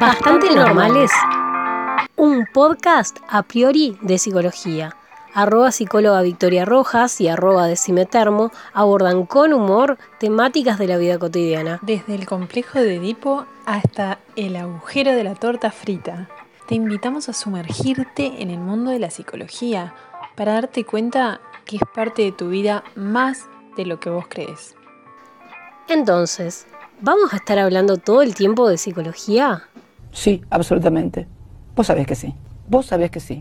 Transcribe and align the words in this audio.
Bastante 0.00 0.48
normales. 0.54 1.10
Un 2.16 2.46
podcast 2.54 3.18
a 3.28 3.42
priori 3.42 3.98
de 4.00 4.16
psicología. 4.16 4.96
Arroba 5.34 5.72
psicóloga 5.72 6.22
Victoria 6.22 6.64
Rojas 6.64 7.20
y 7.20 7.28
arroba 7.28 7.66
decimetermo 7.66 8.50
abordan 8.72 9.26
con 9.26 9.52
humor 9.52 9.98
temáticas 10.18 10.78
de 10.78 10.86
la 10.86 10.96
vida 10.96 11.18
cotidiana. 11.18 11.80
Desde 11.82 12.14
el 12.14 12.24
complejo 12.24 12.78
de 12.78 12.96
Edipo 12.96 13.44
hasta 13.66 14.20
el 14.36 14.56
agujero 14.56 15.12
de 15.12 15.22
la 15.22 15.34
torta 15.34 15.70
frita. 15.70 16.30
Te 16.66 16.76
invitamos 16.76 17.28
a 17.28 17.34
sumergirte 17.34 18.40
en 18.40 18.48
el 18.48 18.58
mundo 18.58 18.92
de 18.92 19.00
la 19.00 19.10
psicología 19.10 19.92
para 20.34 20.54
darte 20.54 20.86
cuenta 20.86 21.42
que 21.66 21.76
es 21.76 21.82
parte 21.94 22.22
de 22.22 22.32
tu 22.32 22.48
vida 22.48 22.84
más 22.94 23.50
de 23.76 23.84
lo 23.84 24.00
que 24.00 24.08
vos 24.08 24.24
crees. 24.30 24.74
Entonces, 25.88 26.66
¿vamos 27.02 27.34
a 27.34 27.36
estar 27.36 27.58
hablando 27.58 27.98
todo 27.98 28.22
el 28.22 28.34
tiempo 28.34 28.66
de 28.66 28.78
psicología? 28.78 29.66
Sí, 30.12 30.42
absolutamente. 30.50 31.26
Vos 31.74 31.86
sabés 31.86 32.06
que 32.06 32.14
sí. 32.14 32.34
Vos 32.68 32.86
sabés 32.86 33.10
que 33.10 33.20
sí. 33.20 33.38